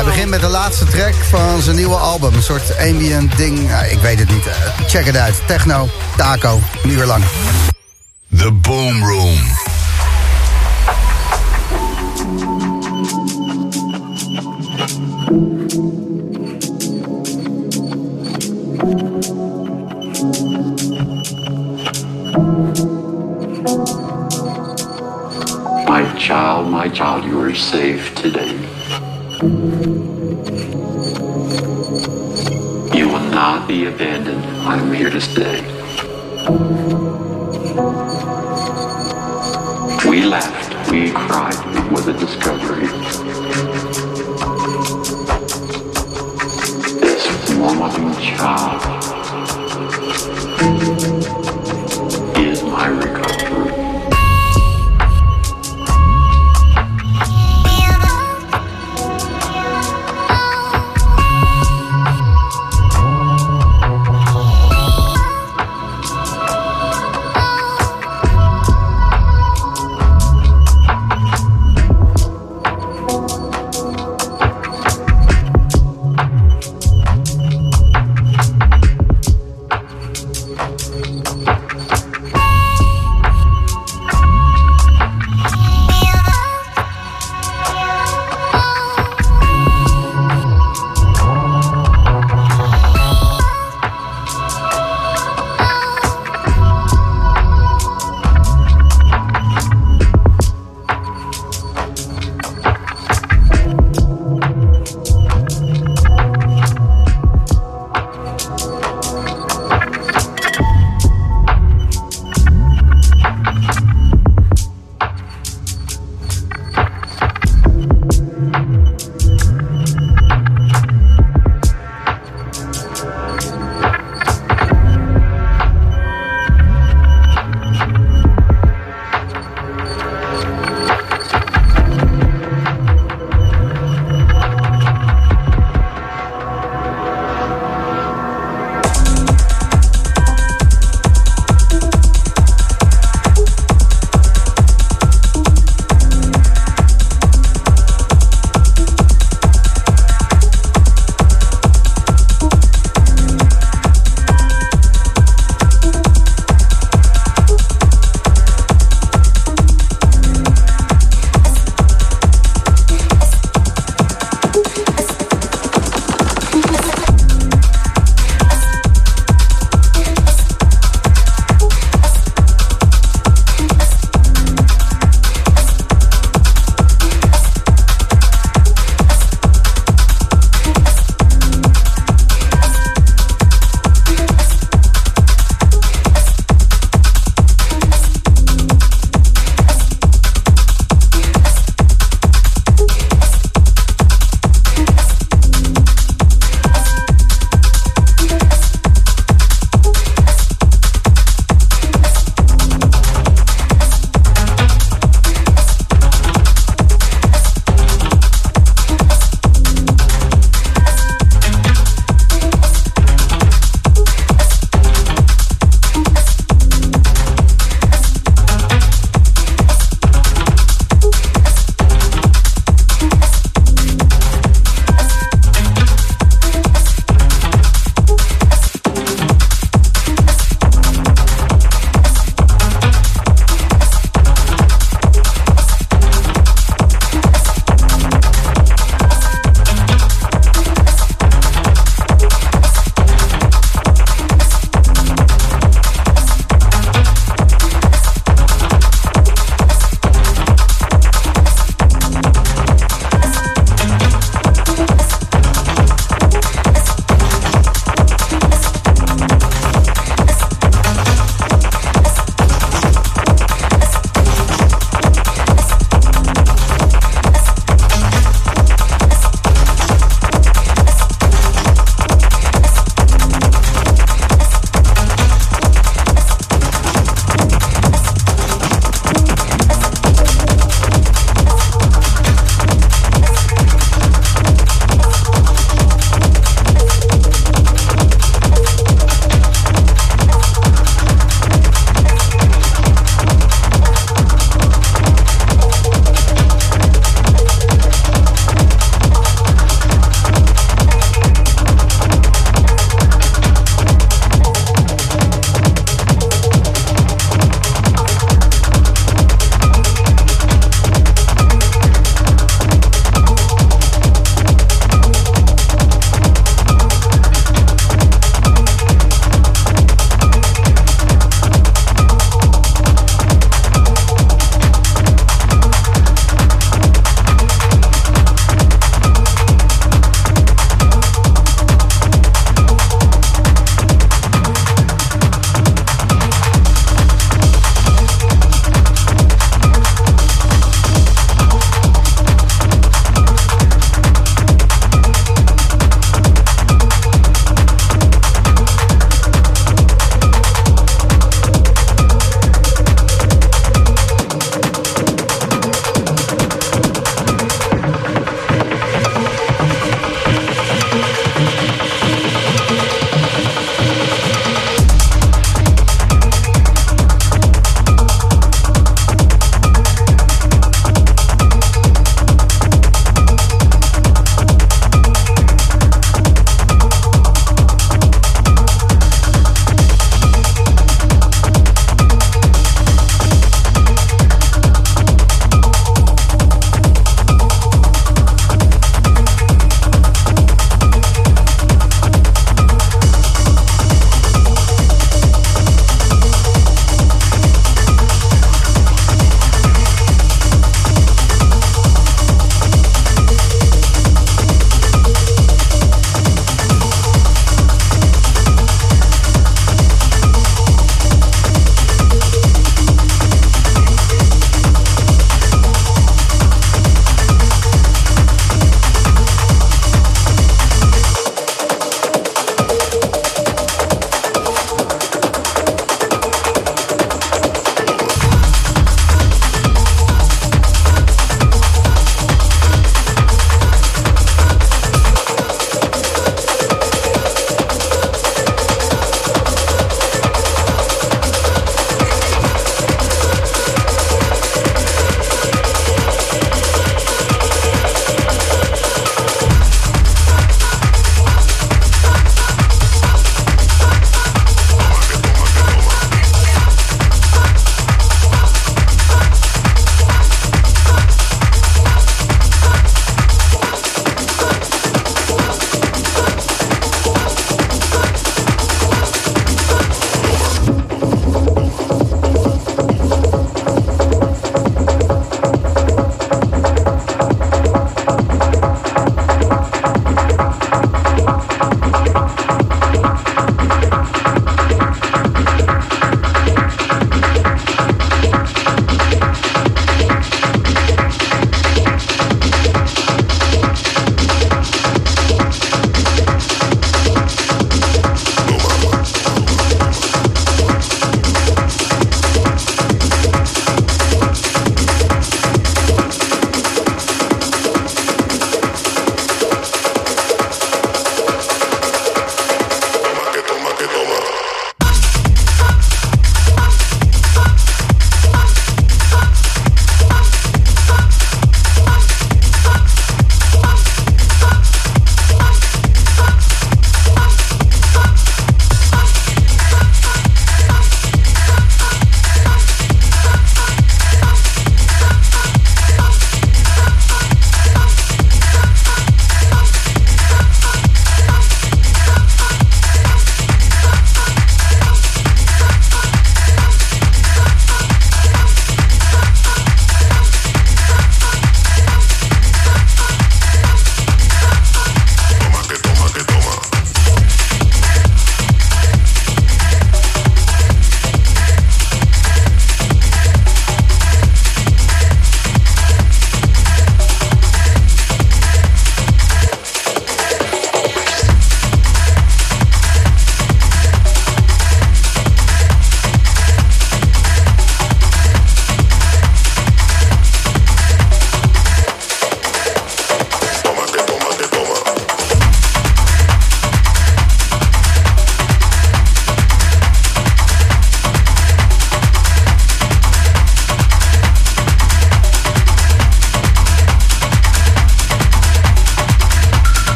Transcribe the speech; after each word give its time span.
Hij 0.00 0.08
begint 0.08 0.30
met 0.30 0.40
de 0.40 0.48
laatste 0.48 0.84
track 0.84 1.14
van 1.14 1.60
zijn 1.60 1.76
nieuwe 1.76 1.94
album. 1.94 2.34
Een 2.34 2.42
soort 2.42 2.78
ambient 2.78 3.36
ding. 3.36 3.58
Ik 3.90 3.98
weet 3.98 4.18
het 4.18 4.30
niet. 4.30 4.46
Uh, 4.46 4.52
check 4.86 5.04
het 5.04 5.16
uit. 5.16 5.42
Techno, 5.46 5.88
taco, 6.16 6.60
een 6.82 6.90
uur 6.90 7.04
lang. 7.04 7.24
The 8.36 8.52
Boom 8.52 9.04
Room. 9.04 9.38
My 25.86 26.18
child, 26.18 26.70
my 26.70 26.90
child, 26.92 27.24
you 27.24 27.42
are 27.42 27.54
safe 27.54 28.12
today. 28.14 28.70
You 29.42 29.46
will 33.08 33.30
not 33.30 33.66
be 33.66 33.86
abandoned. 33.86 34.44
I 34.44 34.76
am 34.76 34.92
here 34.92 35.08
to 35.08 35.18
stay. 35.18 35.62
We 40.06 40.24
laughed, 40.26 40.90
we 40.90 41.10
cried, 41.12 41.56
it 41.74 41.90
was 41.90 42.06
a 42.08 42.12
discovery. 42.12 42.88
This 47.00 47.24
woman 47.56 48.12
child 48.20 49.00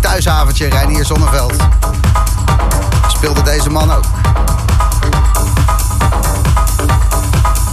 thuishaventje 0.00 0.68
Reinier 0.68 1.04
Zonneveld. 1.04 1.54
Speelde 3.08 3.42
deze 3.42 3.70
man 3.70 3.92
ook. 3.92 4.04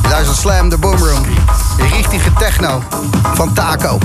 Je 0.02 0.10
luistert 0.10 0.38
Slam, 0.38 0.70
de 0.70 0.78
Boomroom. 0.78 1.26
Richtige 1.78 2.34
techno 2.34 2.84
van 3.34 3.54
Taco. 3.54 3.98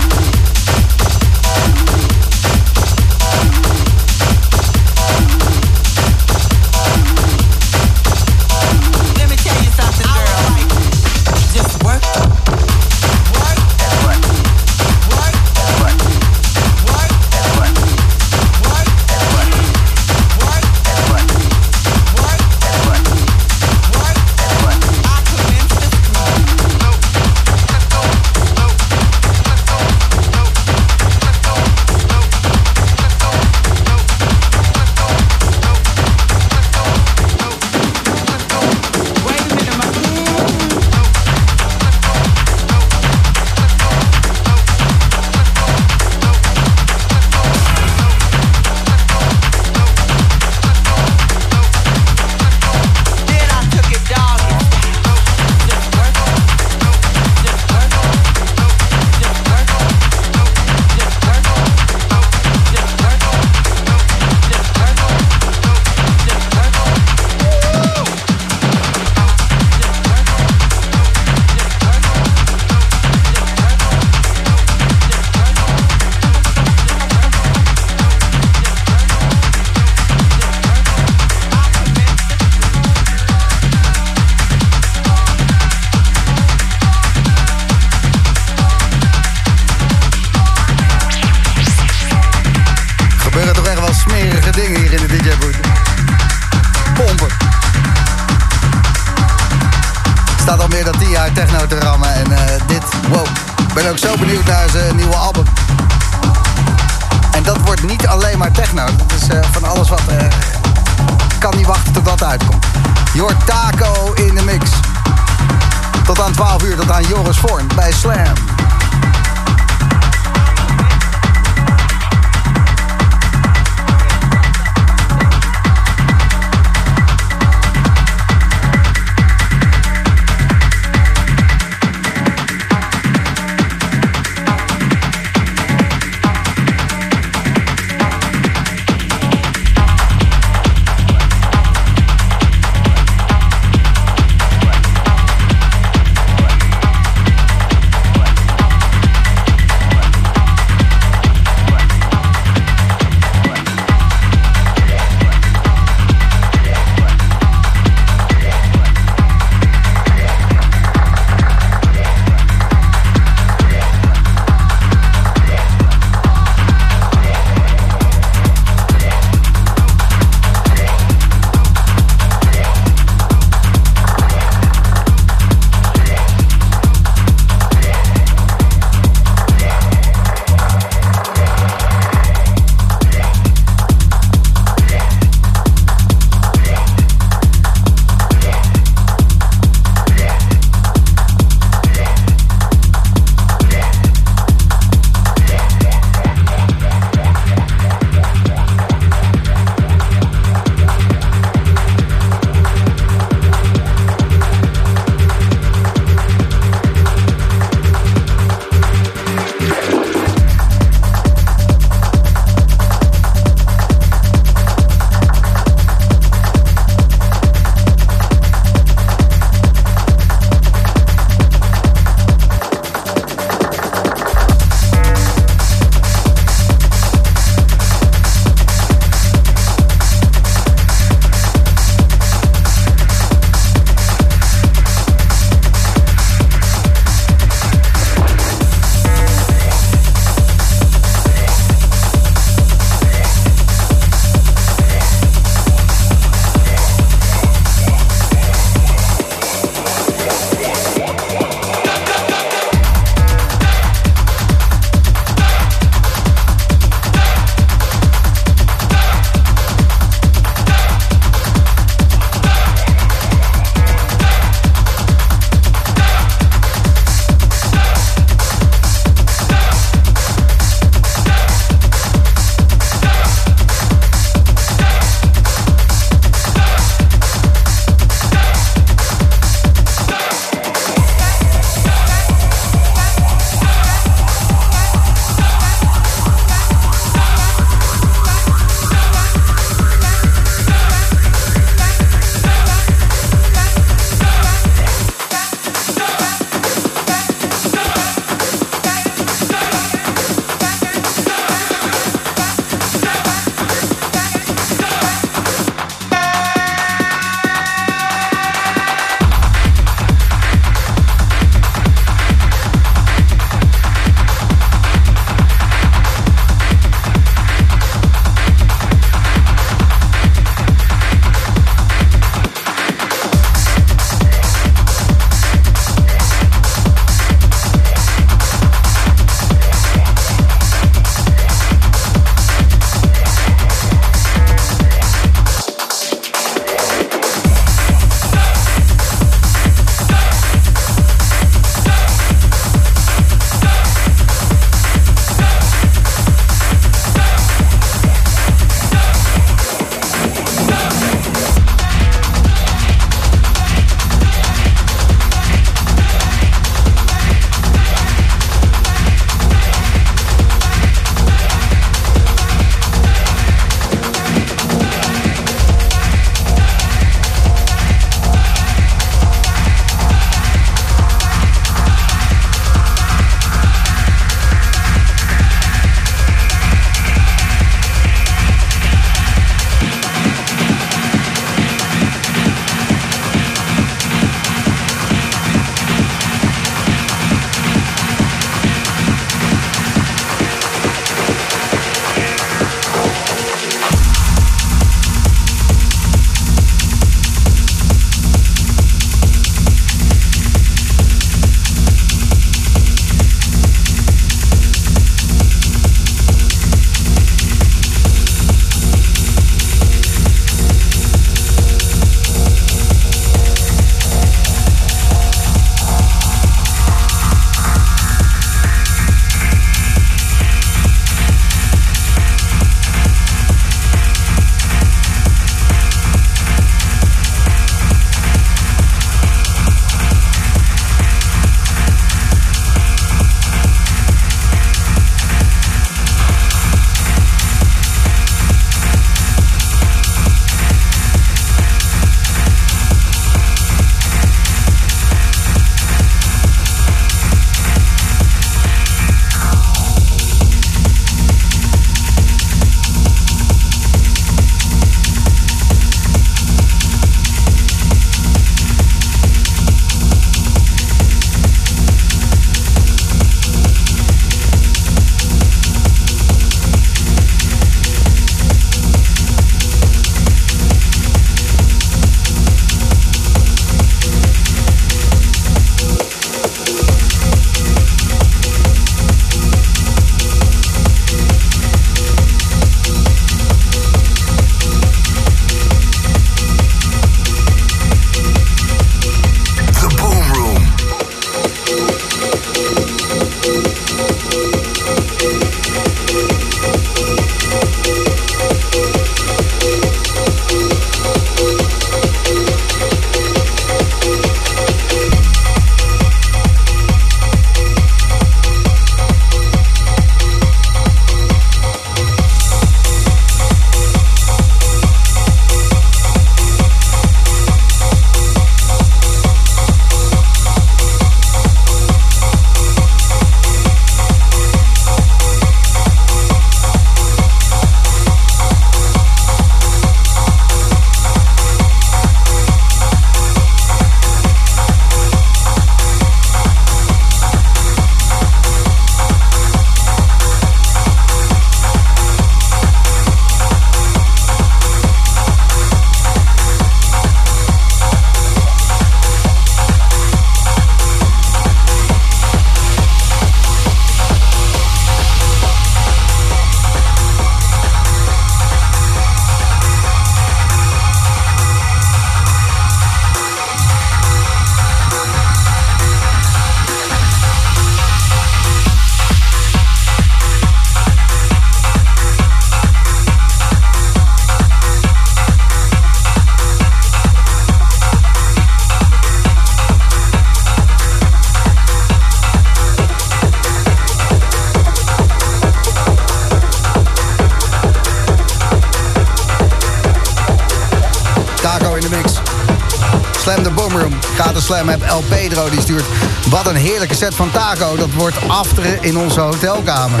Slam 594.52 594.68
heb 594.68 594.82
El 594.82 595.02
Pedro 595.08 595.50
die 595.50 595.60
stuurt. 595.60 595.84
Wat 596.28 596.46
een 596.46 596.56
heerlijke 596.56 596.94
set 596.94 597.14
van 597.14 597.30
Taco. 597.30 597.76
Dat 597.76 597.92
wordt 597.92 598.16
afteren 598.28 598.82
in 598.82 598.96
onze 598.96 599.20
hotelkamer. 599.20 600.00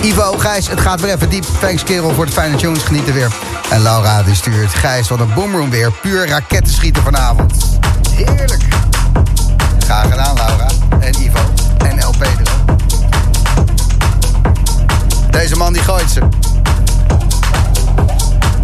Ivo, 0.00 0.34
Gijs, 0.38 0.68
het 0.68 0.80
gaat 0.80 1.00
weer 1.00 1.14
even 1.14 1.28
diep. 1.28 1.44
Thanks 1.60 1.82
kerel 1.82 2.14
voor 2.14 2.26
de 2.26 2.32
fijne 2.32 2.56
tunes. 2.56 2.82
Genieten 2.82 3.14
weer. 3.14 3.32
En 3.70 3.82
Laura 3.82 4.22
die 4.22 4.34
stuurt. 4.34 4.74
Gijs, 4.74 5.08
wat 5.08 5.20
een 5.20 5.34
Boomroom 5.34 5.70
weer. 5.70 5.92
Puur 5.92 6.28
raketten 6.28 6.74
schieten 6.74 7.02
vanavond. 7.02 7.52
Heerlijk. 8.10 8.62
Graag 9.78 10.10
gedaan, 10.10 10.34
Laura. 10.34 10.66
En 11.00 11.22
Ivo. 11.22 11.38
En 11.78 11.98
El 11.98 12.14
Pedro. 12.18 12.52
Deze 15.30 15.56
man 15.56 15.72
die 15.72 15.82
gooit 15.82 16.10
ze. 16.10 16.20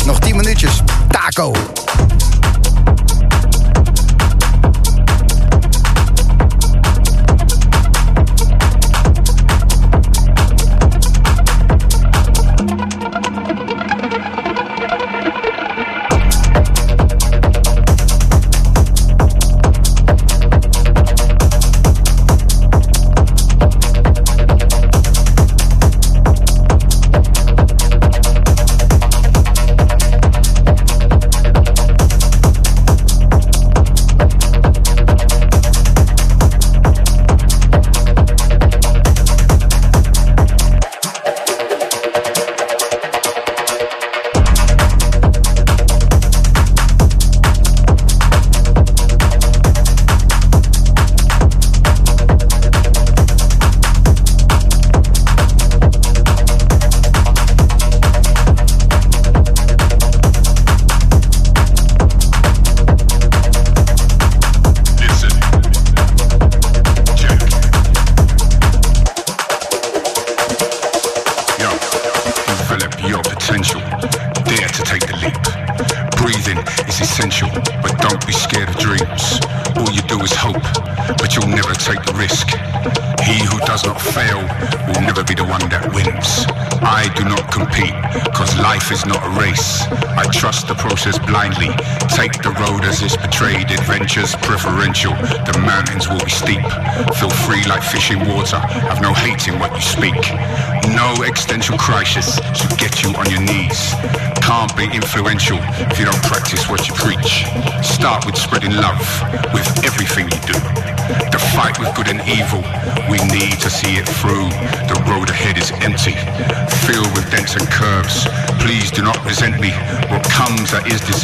Nog 0.04 0.18
10 0.18 0.36
minuutjes. 0.36 0.82
Taco. 1.08 1.52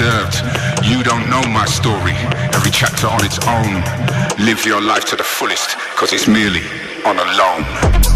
Deserved. 0.07 0.37
You 0.85 1.03
don't 1.03 1.29
know 1.29 1.43
my 1.43 1.65
story. 1.67 2.15
Every 2.55 2.71
chapter 2.71 3.09
on 3.09 3.25
its 3.25 3.39
own. 3.47 3.83
Live 4.45 4.65
your 4.65 4.81
life 4.81 5.05
to 5.07 5.17
the 5.17 5.25
fullest, 5.25 5.77
cause 5.97 6.13
it's 6.13 6.29
merely 6.29 6.63
on 7.05 7.19
a 7.19 7.25
loan. 7.37 8.16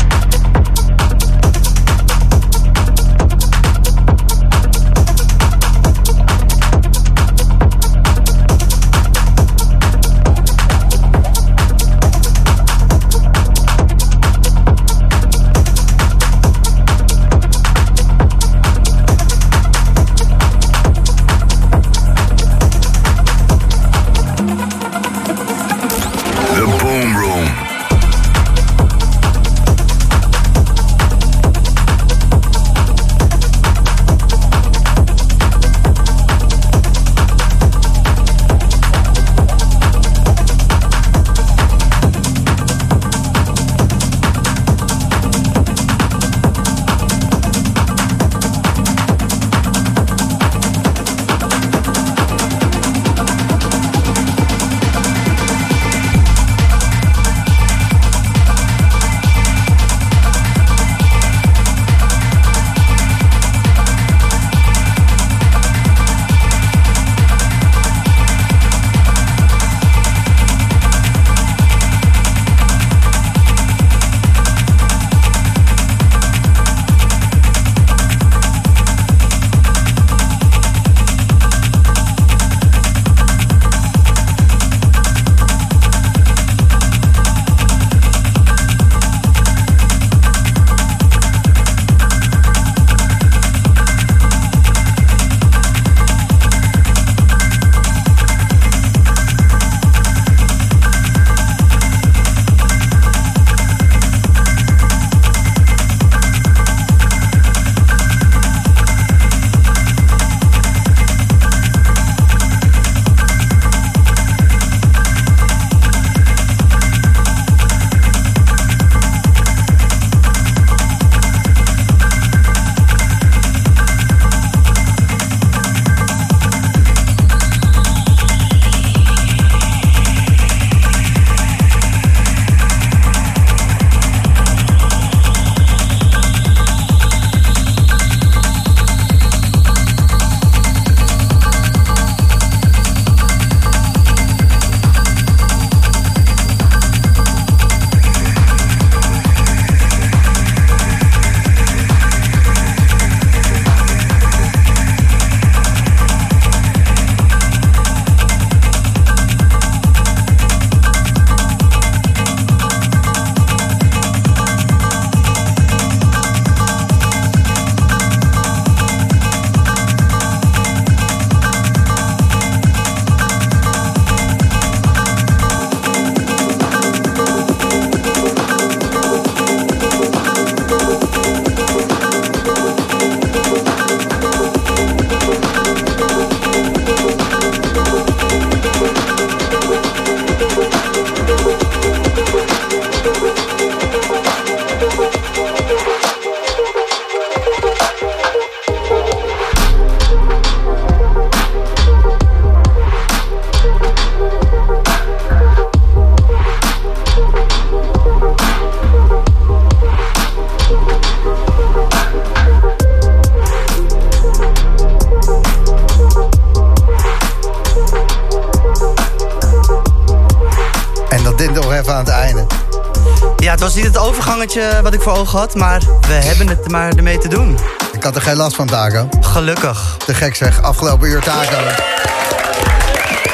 Niet 223.83 223.95
het 223.95 223.99
overgangetje 223.99 224.81
wat 224.83 224.95
ik 224.95 225.01
voor 225.01 225.13
ogen 225.13 225.39
had, 225.39 225.55
maar 225.55 225.81
we 226.01 226.13
hebben 226.13 226.49
het 226.49 226.65
er 226.65 226.71
maar 226.71 226.93
ermee 226.93 227.19
te 227.19 227.29
doen. 227.29 227.59
Ik 227.93 228.03
had 228.03 228.17
er 228.17 228.23
geen 228.23 228.37
last 228.37 228.57
van, 228.57 228.67
Taco. 228.67 229.09
Gelukkig. 229.21 229.97
Te 230.07 230.15
gek 230.15 230.35
zeg, 230.37 230.63
afgelopen 230.63 231.09
uur 231.09 231.21
Taco. 231.21 231.57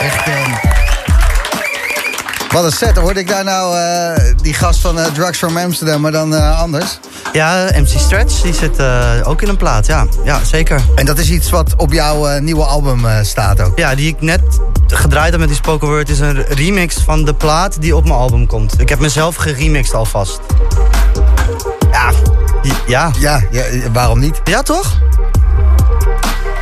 Echt, 0.01 0.27
ehm, 0.27 0.51
Wat 2.51 2.65
een 2.65 2.73
set. 2.73 2.97
Hoorde 2.97 3.21
ik 3.21 3.29
daar 3.29 3.45
nou 3.45 3.79
eh, 3.79 4.35
die 4.43 4.55
gast 4.55 4.81
van 4.81 4.99
eh, 4.99 5.05
Drugs 5.07 5.39
from 5.39 5.57
Amsterdam, 5.57 6.01
maar 6.01 6.13
dan 6.13 6.35
eh, 6.35 6.61
anders? 6.61 6.99
Ja, 7.33 7.71
MC 7.75 7.99
Stretch, 7.99 8.41
die 8.41 8.55
zit 8.55 8.79
eh, 8.79 9.11
ook 9.25 9.43
in 9.43 9.49
een 9.49 9.57
plaat, 9.57 9.87
ja. 9.87 10.07
Ja, 10.25 10.45
zeker. 10.45 10.81
En 10.95 11.07
dat 11.07 11.19
is 11.19 11.31
iets 11.31 11.51
wat 11.51 11.75
op 11.77 11.93
jouw 11.93 12.27
eh, 12.27 12.41
nieuwe 12.41 12.65
album 12.65 13.07
eh, 13.07 13.19
staat 13.23 13.61
ook. 13.61 13.79
Ja, 13.79 13.95
die 13.95 14.09
ik 14.09 14.21
net 14.21 14.41
gedraaid 14.97 15.31
heb 15.31 15.41
met 15.41 15.49
die 15.49 15.57
spoken 15.59 15.89
word... 15.89 16.09
is 16.09 16.21
een 16.21 16.43
remix 16.43 16.97
van 17.05 17.25
de 17.25 17.35
plaat 17.35 17.81
die 17.81 17.97
op 17.97 18.05
mijn 18.05 18.17
album 18.17 18.47
komt. 18.47 18.81
Ik 18.81 18.89
heb 18.89 18.99
mezelf 18.99 19.37
geremixed 19.37 19.95
alvast. 19.95 20.41
Ja, 21.91 22.11
ja. 22.87 23.11
Ja, 23.19 23.43
ja 23.51 23.63
waarom 23.93 24.19
niet? 24.19 24.41
Ja, 24.45 24.63
toch? 24.63 24.99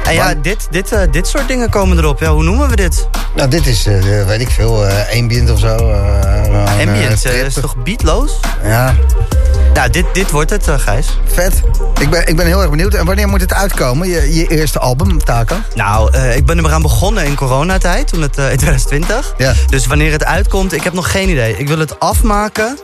En 0.04 0.14
ja, 0.14 0.34
dit, 0.34 0.66
dit, 0.70 0.92
eh, 0.92 1.00
dit 1.10 1.26
soort 1.26 1.48
dingen 1.48 1.70
komen 1.70 1.98
erop. 1.98 2.20
Ja, 2.20 2.30
hoe 2.32 2.42
noemen 2.42 2.68
we 2.68 2.76
dit? 2.76 3.08
Nou, 3.34 3.48
dit 3.50 3.66
is, 3.66 3.86
eh, 3.86 4.26
weet 4.26 4.40
ik 4.40 4.50
veel, 4.50 4.86
eh 4.86 5.20
ambient 5.20 5.50
of 5.50 5.58
zo. 5.58 5.76
eh, 5.76 6.44
eh, 6.62 6.88
Ambient, 6.88 7.24
eh, 7.24 7.40
is 7.44 7.54
toch 7.54 7.76
beatloos? 7.76 8.40
Ja, 8.64 8.94
Nou, 9.74 9.90
dit, 9.90 10.04
dit 10.12 10.30
wordt 10.30 10.50
het, 10.50 10.68
eh, 10.68 10.78
Gijs. 10.78 11.06
vet. 11.26 11.62
Ik 12.00 12.10
ben, 12.10 12.26
ik 12.28 12.36
ben 12.36 12.46
heel 12.46 12.60
erg 12.60 12.70
benieuwd. 12.70 12.94
En 12.94 13.04
wanneer 13.06 13.28
moet 13.28 13.40
het 13.40 13.54
uitkomen, 13.54 14.08
je, 14.08 14.34
je 14.34 14.46
eerste 14.46 14.78
album, 14.78 15.24
Taco? 15.24 15.56
Nou, 15.74 16.12
eh, 16.12 16.36
ik 16.36 16.46
ben 16.46 16.58
er 16.58 16.64
eraan 16.64 16.82
begonnen 16.82 17.24
in 17.24 17.34
coronatijd, 17.34 18.08
toen 18.08 18.22
het, 18.22 18.38
eh, 18.38 18.50
in 18.50 18.56
2020. 18.56 19.34
Ja. 19.36 19.52
Dus 19.68 19.86
wanneer 19.86 20.12
het 20.12 20.24
uitkomt, 20.24 20.72
ik 20.72 20.82
heb 20.82 20.92
nog 20.92 21.10
geen 21.10 21.28
idee. 21.28 21.56
Ik 21.56 21.68
wil 21.68 21.78
het 21.78 22.00
afmaken 22.00 22.78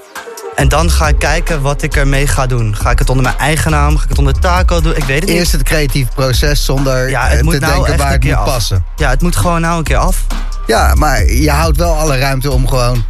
en 0.56 0.68
dan 0.68 0.90
ga 0.90 1.08
ik 1.08 1.18
kijken 1.18 1.62
wat 1.62 1.82
ik 1.82 1.96
ermee 1.96 2.26
ga 2.26 2.46
doen. 2.46 2.76
Ga 2.76 2.90
ik 2.90 2.98
het 2.98 3.08
onder 3.10 3.24
mijn 3.24 3.38
eigen 3.38 3.70
naam, 3.70 3.96
ga 3.96 4.02
ik 4.02 4.08
het 4.08 4.18
onder 4.18 4.38
taco 4.40 4.80
doen? 4.80 4.96
Ik 4.96 5.04
weet 5.04 5.20
het 5.20 5.28
niet. 5.28 5.38
Eerst 5.38 5.52
het 5.52 5.62
creatief 5.62 6.08
proces 6.14 6.64
zonder 6.64 7.10
ja, 7.10 7.26
het 7.26 7.42
moet 7.42 7.54
te 7.54 7.60
nou 7.60 7.72
denken 7.72 7.92
echt 7.92 7.98
waar 8.02 8.06
een 8.06 8.12
het 8.12 8.22
keer 8.22 8.36
moet 8.36 8.46
af. 8.46 8.52
passen. 8.52 8.84
Ja, 8.96 9.10
het 9.10 9.22
moet 9.22 9.36
gewoon 9.36 9.60
nou 9.60 9.78
een 9.78 9.84
keer 9.84 9.96
af. 9.96 10.24
Ja, 10.66 10.94
maar 10.94 11.24
je 11.32 11.50
houdt 11.50 11.76
wel 11.76 11.94
alle 11.94 12.18
ruimte 12.18 12.50
om 12.50 12.68
gewoon 12.68 13.04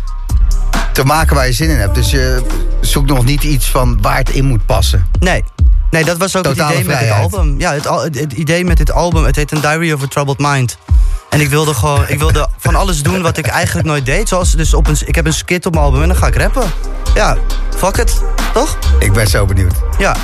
te 1.01 1.07
maken 1.07 1.34
waar 1.34 1.46
je 1.46 1.53
zin 1.53 1.70
in 1.70 1.76
hebt. 1.76 1.94
Dus 1.94 2.11
je 2.11 2.42
zoekt 2.80 3.09
nog 3.09 3.24
niet 3.24 3.42
iets 3.42 3.66
van 3.66 3.98
waar 4.03 4.16
het 4.16 4.30
in 4.30 4.44
moet 4.44 4.66
passen. 4.66 5.07
Nee. 5.20 5.44
Nee, 5.90 6.05
dat 6.05 6.16
was 6.16 6.36
ook 6.36 6.44
Totale 6.44 6.72
het 6.72 6.80
idee 6.80 6.94
met 6.94 7.01
dit 7.01 7.11
album. 7.11 7.55
Ja, 7.59 7.72
het, 7.72 7.84
het, 7.84 8.20
het 8.20 8.32
idee 8.32 8.64
met 8.64 8.76
dit 8.76 8.92
album, 8.92 9.24
het 9.24 9.36
heet 9.36 9.53
een 9.53 9.61
Diary 9.61 9.92
of 9.92 10.03
a 10.03 10.07
Troubled 10.07 10.38
Mind. 10.38 10.78
En 11.30 11.40
ik 11.40 11.48
wilde 11.48 11.74
gewoon, 11.74 12.05
ik 12.09 12.18
wilde 12.18 12.48
van 12.59 12.74
alles 12.74 13.03
doen 13.03 13.22
wat 13.22 13.36
ik 13.36 13.46
eigenlijk 13.46 13.86
nooit 13.86 14.07
deed. 14.07 14.28
Zoals 14.28 14.53
dus 14.53 14.74
op 14.74 14.86
een, 14.86 14.96
ik 15.05 15.14
heb 15.14 15.26
een 15.26 15.32
skit 15.32 15.66
op 15.66 15.72
mijn 15.72 15.84
album 15.84 16.03
en 16.03 16.09
dan 16.09 16.16
ga 16.16 16.26
ik 16.26 16.36
rappen. 16.36 16.70
Ja, 17.14 17.36
fuck 17.76 17.96
it, 17.96 18.22
toch? 18.53 18.78
Ik 18.98 19.12
ben 19.12 19.26
zo 19.26 19.46
benieuwd. 19.46 19.74
Ja. 19.98 20.16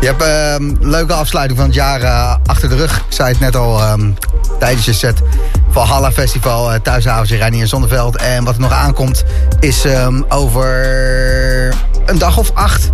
Je 0.00 0.06
hebt 0.06 0.22
ehm, 0.22 0.82
een 0.82 0.90
leuke 0.90 1.12
afsluiting 1.12 1.58
van 1.58 1.68
het 1.68 1.76
jaar 1.76 2.02
eh, 2.02 2.36
achter 2.46 2.68
de 2.68 2.76
rug. 2.76 2.96
Ik 2.96 3.04
zei 3.08 3.28
het 3.28 3.40
net 3.40 3.56
al 3.56 3.80
ehm, 3.80 4.10
tijdens 4.58 4.84
je 4.84 4.92
set. 4.92 5.22
Valhalla 5.72 6.12
Festival, 6.12 6.72
uh, 6.74 6.78
thuisavondje 6.80 7.36
Reinier 7.36 7.66
Zonneveld. 7.66 8.16
En 8.16 8.44
wat 8.44 8.54
er 8.54 8.60
nog 8.60 8.72
aankomt 8.72 9.24
is 9.60 9.84
ehm, 9.84 10.22
over 10.28 10.74
een 12.06 12.18
dag 12.18 12.36
of 12.38 12.50
acht. 12.54 12.90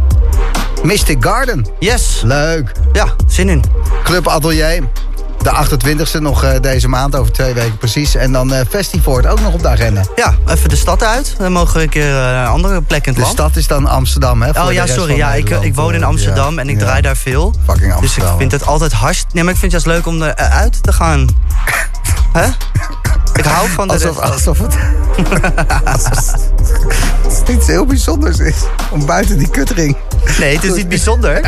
Mystic 0.83 1.17
Garden. 1.25 1.67
Yes. 1.79 2.21
Leuk. 2.25 2.73
Ja, 2.93 3.07
zin 3.27 3.49
in. 3.49 3.65
Club 4.05 4.29
Atelier. 4.29 4.83
De 5.43 5.51
28e 5.51 6.21
nog 6.21 6.45
eh, 6.45 6.61
deze 6.61 6.89
maand, 6.89 7.17
over 7.17 7.33
twee 7.33 7.55
weken 7.55 7.79
precies. 7.79 8.15
En 8.15 8.33
dan 8.33 8.53
eh 8.53 8.61
Festivoort 8.69 9.27
ook 9.27 9.41
nog 9.41 9.53
op 9.53 9.61
de 9.63 9.69
agenda. 9.69 10.03
Ja, 10.17 10.35
even 10.47 10.69
de 10.69 10.77
stad 10.77 11.03
uit. 11.03 11.35
Dan 11.39 11.53
mogen 11.53 11.77
we 11.77 11.83
een 11.83 11.89
keer 11.89 12.15
eh, 12.23 12.39
een 12.41 12.47
andere 12.47 12.83
plek 12.83 13.01
in 13.07 13.13
het 13.13 13.15
De 13.15 13.21
land. 13.21 13.33
stad 13.35 13.57
is 13.57 13.67
dan 13.67 13.87
Amsterdam, 13.87 14.43
hè? 14.43 14.51
Oh 14.51 14.67
de 14.67 14.73
ja, 14.73 14.87
sorry. 14.87 15.17
Ja, 15.17 15.35
ik, 15.35 15.51
ik 15.51 15.75
woon 15.75 15.95
in 15.95 16.01
eh, 16.03 16.07
Amsterdam 16.09 16.55
ja. 16.55 16.61
en 16.61 16.69
ik 16.69 16.79
Ja. 16.79 16.85
draai 16.85 17.01
daar 17.01 17.17
veel. 17.17 17.55
Fucking 17.67 17.87
Dus 17.93 18.01
Amsterdam. 18.01 18.33
ik 18.33 18.39
vind 18.39 18.53
het 18.53 18.67
altijd 18.67 18.93
hartstikke... 18.93 19.35
Nee, 19.35 19.45
maar 19.45 19.53
ik 19.53 19.59
vind 19.59 19.73
het 19.73 19.83
juist 19.85 19.99
leuk 19.99 20.07
om 20.15 20.23
eruit 20.23 20.83
te 20.83 20.93
gaan. 20.93 21.27
Hè? 22.39 22.49
Ik 23.39 23.45
hou 23.45 23.69
van 23.69 23.89
de 23.89 23.95
Alsof, 23.95 24.19
alsof 24.19 24.59
het... 24.59 24.77
alsof 25.93 26.33
het 27.39 27.49
iets 27.49 27.67
heel 27.67 27.87
bijzonders 27.87 28.39
is. 28.39 28.57
Om 28.91 29.07
buiten 29.07 29.39
die 29.39 29.49
kutring. 29.51 29.97
Nee, 30.39 30.55
het 30.55 30.65
is 30.65 30.75
niet 30.75 30.89
bijzonder. 30.89 31.41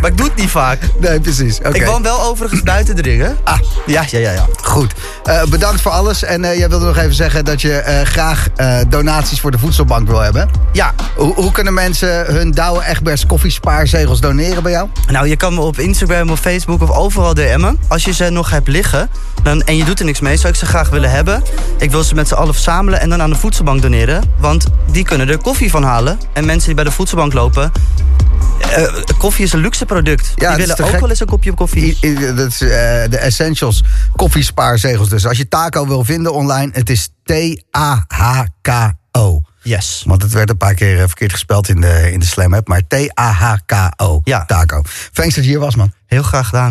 Maar 0.00 0.10
ik 0.10 0.16
doe 0.16 0.26
het 0.26 0.36
niet 0.36 0.50
vaak. 0.50 0.78
Nee, 1.00 1.20
precies. 1.20 1.58
Oké. 1.58 1.68
Ik 1.68 1.84
woon 1.84 2.02
wel 2.02 2.20
overigens 2.22 2.62
buiten 2.62 2.96
de 2.96 3.02
ringen. 3.02 3.36
Ah, 3.44 3.58
Ja, 3.86 4.04
ja, 4.10 4.18
ja, 4.18 4.30
ja. 4.30 4.46
goed. 4.62 4.94
Eh, 5.24 5.44
bedankt 5.44 5.80
voor 5.80 5.92
alles. 5.92 6.22
En 6.22 6.44
eh, 6.44 6.58
jij 6.58 6.68
wilde 6.68 6.86
nog 6.86 6.96
even 6.96 7.14
zeggen 7.14 7.44
dat 7.44 7.60
je 7.60 7.72
eh, 7.72 8.02
graag 8.06 8.46
donaties 8.88 9.40
voor 9.40 9.50
de 9.50 9.58
voedselbank 9.58 10.08
wil 10.08 10.20
hebben. 10.20 10.50
Ja, 10.72 10.94
Hoe, 11.16 11.34
hoe 11.34 11.52
kunnen 11.52 11.74
mensen 11.74 12.26
hun 12.26 12.50
Douwe 12.50 12.84
Egberts 12.84 13.26
koffiespaarzegels 13.26 14.20
doneren 14.20 14.62
bij 14.62 14.72
jou? 14.72 14.88
nou 15.10 15.28
je 15.28 15.36
kan 15.36 15.54
me 15.54 15.60
op 15.60 15.78
Instagram 15.78 16.30
of 16.30 16.40
Facebook 16.40 16.82
of 16.82 16.90
overal 16.90 17.34
DM'en. 17.34 17.78
Als 17.88 18.04
je 18.04 18.12
ze 18.12 18.30
nog 18.30 18.50
hebt 18.50 18.68
liggen 18.68 19.08
dan, 19.42 19.62
en 19.62 19.76
je 19.76 19.84
doet 19.84 19.98
er 19.98 20.04
niks 20.04 20.20
mee, 20.20 20.36
zou 20.36 20.52
ik 20.52 20.58
ze 20.58 20.66
graag 20.66 20.88
willen 20.88 21.10
hebben. 21.10 21.35
Ik 21.78 21.90
wil 21.90 22.04
ze 22.04 22.14
met 22.14 22.28
z'n 22.28 22.34
allen 22.34 22.54
verzamelen 22.54 23.00
en 23.00 23.08
dan 23.08 23.22
aan 23.22 23.30
de 23.30 23.36
voedselbank 23.36 23.82
doneren. 23.82 24.22
Want 24.38 24.66
die 24.90 25.04
kunnen 25.04 25.28
er 25.28 25.38
koffie 25.38 25.70
van 25.70 25.82
halen. 25.82 26.18
En 26.32 26.44
mensen 26.44 26.66
die 26.66 26.74
bij 26.74 26.84
de 26.84 26.90
voedselbank 26.90 27.32
lopen... 27.32 27.72
eh, 28.70 28.82
koffie 29.18 29.44
is 29.44 29.52
een 29.52 29.60
luxe 29.60 29.84
product. 29.86 30.32
Ja, 30.36 30.48
die 30.54 30.66
willen 30.66 30.84
ook 30.84 30.90
gek. 30.90 31.00
wel 31.00 31.08
eens 31.10 31.20
een 31.20 31.26
kopje 31.26 31.52
koffie. 31.54 31.98
I- 32.00 32.06
i- 32.08 32.34
dat 32.34 32.46
is 32.48 32.60
eh, 32.60 32.68
de 33.10 33.18
Essentials 33.18 33.82
koffiespaarzegels. 34.16 35.08
Dus 35.08 35.26
als 35.26 35.36
je 35.38 35.48
taco 35.48 35.86
wil 35.86 36.04
vinden 36.04 36.32
online, 36.32 36.70
het 36.72 36.90
is 36.90 37.08
T-A-H-K-O. 38.16 39.40
Yes. 39.62 40.02
Want 40.06 40.22
het 40.22 40.32
werd 40.32 40.50
een 40.50 40.56
paar 40.56 40.74
keer 40.74 40.94
eh, 41.00 41.06
verkeerd 41.06 41.32
gespeld 41.32 41.68
in 41.68 41.80
de, 41.80 42.12
in 42.12 42.20
de 42.20 42.26
Slam 42.26 42.54
app. 42.54 42.68
Maar 42.68 42.82
T-A-H-K-O. 42.88 44.20
Ja. 44.24 44.44
Taco. 44.44 44.82
Thanks 45.12 45.34
dat 45.34 45.44
je 45.44 45.50
hier 45.50 45.58
was, 45.60 45.76
man. 45.76 45.92
Heel 46.06 46.22
graag 46.22 46.46
gedaan. 46.46 46.64